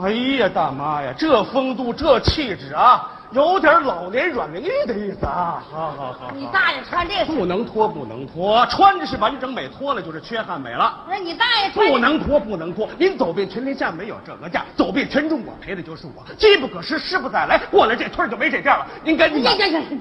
[0.01, 5.63] 哎呀，大妈呀，这风度这气质啊，有点老年阮玲玉的意思啊。
[5.71, 6.32] 好好好。
[6.34, 11.03] 你大爷穿这个，不能脱，不能脱，穿着是完整美，脱了就是缺憾美了。
[11.05, 12.89] 不是你大爷穿不能脱，不能脱！
[12.97, 16.25] 您走遍全天下没有这个价，走遍全中国赔的就是我。
[16.36, 18.88] 机不可失，失不再来，过了这村就没这店了。
[19.03, 19.51] 您赶紧买。
[19.55, 19.97] 这这这，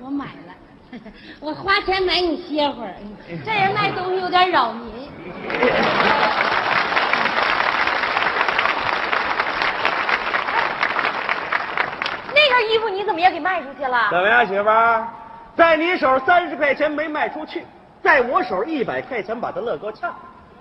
[0.00, 0.98] 我买了，
[1.38, 2.94] 我花钱买你歇会儿。
[3.44, 4.90] 这人卖东西有点扰民。
[12.48, 14.08] 那件衣服你怎么也给卖出去了？
[14.10, 15.06] 怎么样，媳妇儿？
[15.54, 17.64] 在你手三十块钱没卖出去，
[18.02, 20.14] 在我手一百块钱把它乐够呛，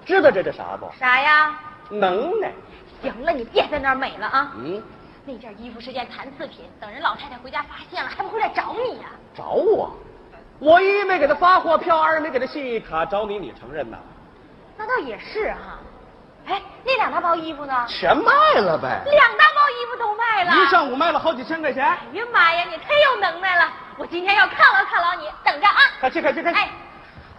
[0.06, 0.88] 知道这是啥不？
[1.00, 1.58] 啥呀？
[1.90, 2.52] 能耐。
[3.02, 4.52] 行了，你别在那儿美了啊！
[4.58, 4.82] 嗯，
[5.26, 9.06] 那件衣服是件残次品，等人老太太回家发现了，还不会来找你呀、
[9.36, 9.92] 找我？
[10.60, 13.98] 我一没给他发货票，二没给他信誉卡，找你你承认呐？
[14.78, 15.80] 那倒也是哈、
[16.48, 17.86] 哎，那两大包衣服呢？
[17.88, 19.02] 全卖了呗。
[19.06, 21.86] 两大包衣服都卖了，一上午卖了好几千块钱。
[21.86, 23.70] 哎呀妈呀，你太有能耐了！
[23.98, 25.76] 我今天要犒劳犒劳你，等着啊！
[26.00, 26.60] 快去快去快去！
[26.60, 26.70] 哎，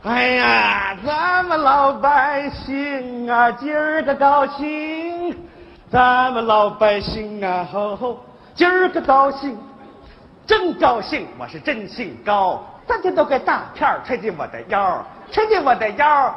[0.05, 5.49] 哎呀，咱们老百姓啊，今儿个高兴，
[5.91, 8.25] 咱们老百姓啊，吼吼，
[8.55, 9.59] 今儿个高兴，
[10.47, 16.35] 真高兴，我是真姓高，三天都给大片吹进我的腰，吹进我的腰。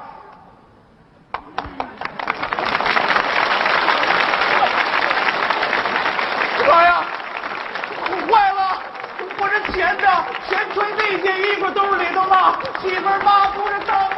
[12.85, 14.14] 媳妇儿妈不是找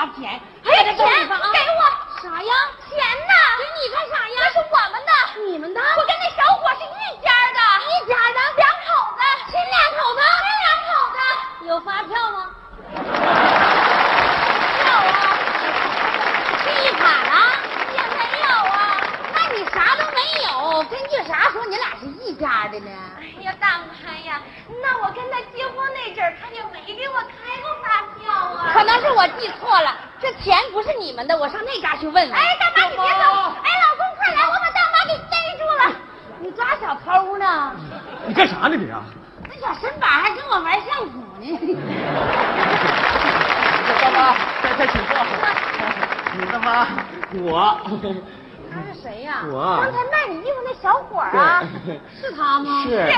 [0.00, 0.40] 八钱。
[51.00, 51.62] 小伙啊，
[52.20, 52.84] 是他吗？
[52.86, 53.10] 是。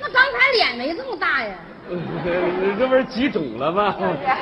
[0.00, 1.54] 那刚才脸没这么大呀？
[2.78, 3.94] 这不是挤肿了吗？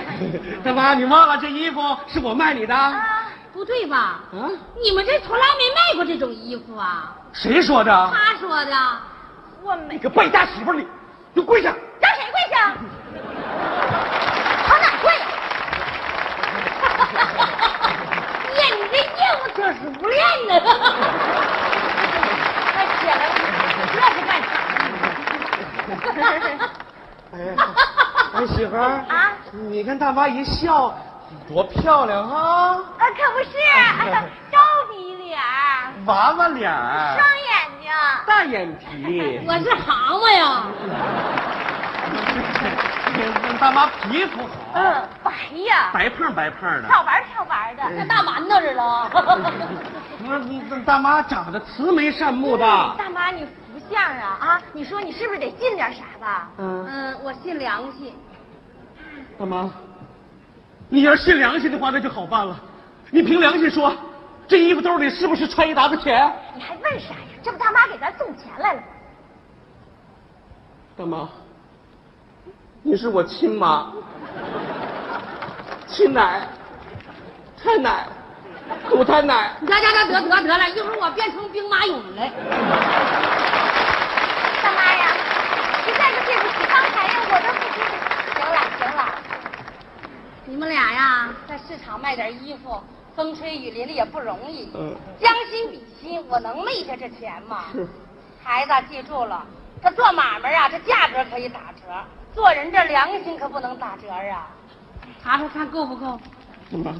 [0.64, 2.74] 大妈，你忘了这衣服是我卖你的？
[2.74, 4.22] 啊，不对吧？
[4.32, 7.14] 嗯，你们这从来没卖过这种衣服啊？
[7.32, 8.10] 谁说的？
[8.12, 8.72] 他说的。
[9.62, 9.94] 我没。
[9.94, 10.86] 你个败家媳妇你！
[29.84, 30.94] 你看大妈一笑
[31.46, 32.72] 多漂亮啊。
[32.72, 33.50] 啊可不是
[34.50, 34.58] 高
[34.90, 35.38] 鼻脸
[36.06, 37.90] 娃娃脸双眼睛。
[38.26, 39.40] 大眼皮。
[39.46, 40.64] 我是蛤蟆呀。
[43.60, 44.48] 大妈皮肤好。
[44.72, 45.32] 嗯白
[45.66, 45.90] 呀。
[45.92, 46.88] 白胖白胖的。
[46.88, 47.82] 漂白漂白的。
[47.94, 48.72] 像大馒头似
[50.70, 52.64] 的大妈长得慈眉善目的。
[52.96, 56.48] 大妈你福相啊啊你说你是不是得信点啥吧？
[56.56, 56.86] 嗯。
[56.88, 58.14] 嗯我信良心。
[59.38, 59.70] 大妈，
[60.88, 62.58] 你要信良心的话，那就好办了。
[63.10, 63.92] 你凭良心说，
[64.46, 66.32] 这衣服兜里是不是揣一沓子钱？
[66.54, 67.20] 你还问啥呀？
[67.42, 68.86] 这不大妈给咱送钱来了吗？
[70.96, 71.28] 大妈，
[72.82, 73.92] 你是我亲妈，
[75.88, 76.48] 亲奶，
[77.62, 78.06] 太奶，
[78.88, 79.50] 祖太奶。
[79.60, 82.30] 得得得得得得了，一会儿我变成兵马俑了。
[84.62, 85.06] 大妈呀，
[85.84, 86.63] 实在是对不起
[90.46, 92.78] 你们俩呀，在市场卖点衣服，
[93.16, 94.70] 风吹雨淋的也不容易。
[94.74, 97.64] 嗯，将心比心，我能昧下这钱吗？
[98.42, 99.46] 孩子记住了，
[99.82, 104.50] 这做买卖啊，这价格可以打折，做人这良心可不能打折啊。
[105.22, 106.20] 查查看够不够？
[106.70, 106.94] 怎么？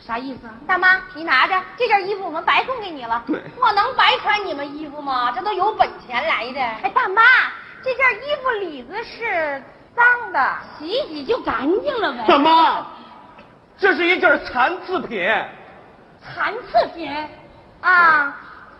[0.00, 0.54] 啥意思啊？
[0.66, 3.22] 大妈，你拿着这件衣服，我们白送给你了。
[3.26, 5.30] 对，我能白穿你们衣服吗？
[5.30, 6.60] 这都有本钱来的。
[6.60, 7.22] 哎，大妈，
[7.84, 9.62] 这件衣服里子是
[9.98, 12.24] 脏的，洗一洗就干净了呗。
[12.28, 12.86] 怎么，
[13.76, 15.28] 这是一件残次品。
[16.22, 17.10] 残次品
[17.80, 18.36] 啊，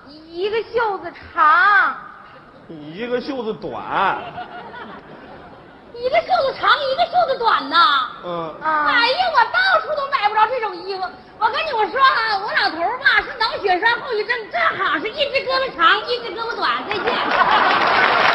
[0.07, 1.97] 一个袖子长，
[2.69, 4.19] 一个袖子短。
[5.95, 7.77] 一个袖子长，一个袖子短呐。
[8.25, 8.55] 嗯。
[8.62, 11.03] 哎呀，我到处都买不着这种衣服。
[11.41, 16.85] 我跟你们说啊，我老头儿吧是脑血栓后遗症，正好是一只胳膊长，一只胳膊短。
[16.89, 18.28] 再见。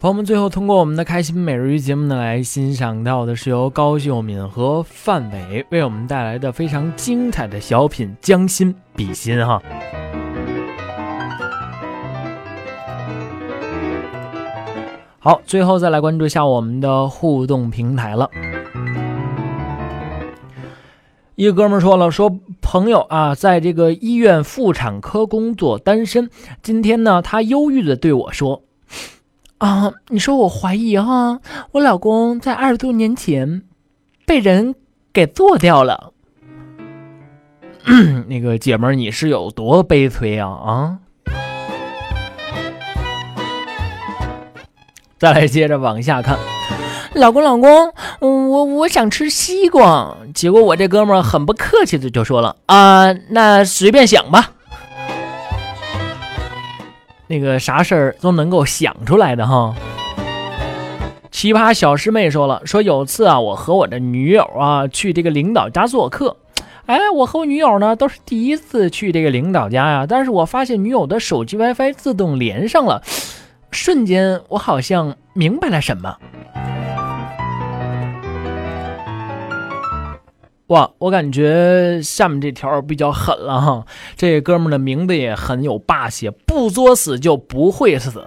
[0.00, 9.62] 朋友们，最后通过我们的开心每日鱼节目呢，来欣赏到的是由高秀敏和范伟为我们带来的非常精彩的小品《将心比心》哈。
[15.18, 18.30] 好，最后再来关注一下我们的互动平台了。
[21.34, 26.30] 一个哥们说了，说朋友啊，在这个医院妇产科工作，单身。
[26.62, 28.62] 今天呢，他忧郁的对我说。
[29.60, 31.38] 啊，你说我怀疑哈，
[31.72, 33.60] 我老公在二十多年前
[34.24, 34.74] 被人
[35.12, 36.14] 给做掉了。
[38.26, 40.98] 那个姐们儿，你是有多悲催啊啊！
[45.18, 46.38] 再来接着往下看，
[47.12, 54.52] 老公老公，我我想吃西瓜，结果我这哥们儿很不客气的就说了啊，那随便想吧。
[57.30, 59.72] 那个啥事儿都能够想出来的哈。
[61.30, 66.36] 奇葩小师妹说了，说有次啊，我和我的女友啊去这个领导家做客，
[66.86, 73.00] 哎，我和我女友呢都是第一次去这个领导家呀，但是我发现女友的手机 WiFi 自动连上了，
[73.70, 76.16] 瞬间我好像明白了什么。
[80.70, 83.84] 哇，我感觉下面这条比较狠了哈，
[84.16, 88.22] 这哥们的名字也很有霸气，不作死就不会死。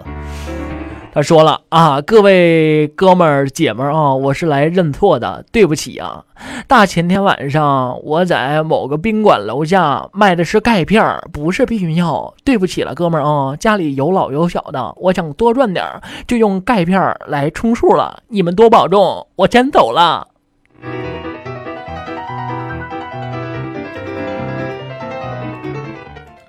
[1.14, 6.22] 他说了啊，各位哥们儿姐们儿啊，我是来认错的，对不起啊。
[6.66, 15.82] 大前天晚上我在某个宾馆楼下卖的是钙片，不是避孕药，对不起了，哥们儿啊，家里有老有小的，我想多赚点，
[16.26, 20.28] 就用钙片来充数了，你们多保重，我先走了。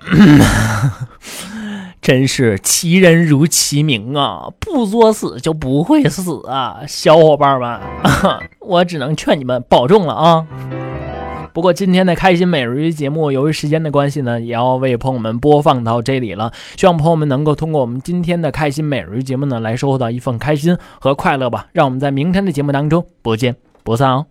[2.00, 4.48] 真是其人如其名啊！
[4.60, 7.80] 不作死就不会死啊，小伙伴们，
[8.60, 10.46] 我只能劝你们保重了啊！
[11.52, 16.52] 不过今天的开心美日鱼节目，由于时间的关系呢，也要为朋友们播放到这里了。
[16.76, 21.66] 希望朋友们能够通过我们今天的开心美日鱼节目呢，来收获到一份开心和快乐吧。
[21.72, 24.26] 让我们在明天的节目当中不见不散哦。